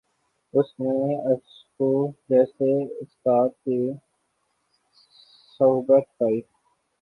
اس 0.53 0.69
نے 0.79 0.95
ارسطو 1.25 1.89
جیسے 2.29 2.71
استاد 3.01 3.49
کی 3.63 3.79
صحبت 5.59 6.05
پائی 6.17 6.39